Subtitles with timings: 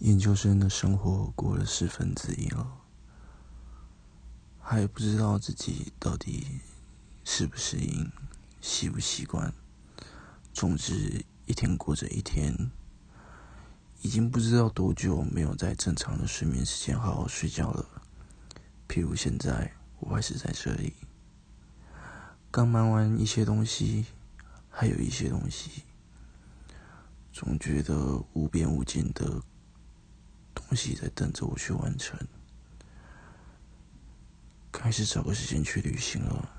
[0.00, 2.70] 研究生的生活过了四分之一了，
[4.60, 6.60] 还不知道自己到底
[7.24, 8.12] 适不适应、
[8.60, 9.52] 习不习惯。
[10.52, 12.70] 总之，一天过着一天，
[14.02, 17.86] 已经不知道多久没有在正常的睡眠时间好好睡觉了。
[18.86, 20.92] 譬如现在，我还是在这里，
[22.50, 24.04] 刚忙完一些东西，
[24.68, 25.84] 还有一些东西，
[27.32, 29.42] 总觉得无边无尽的。
[30.68, 32.18] 东西在等着我去完成，
[34.72, 36.55] 开始找个时间去旅行了。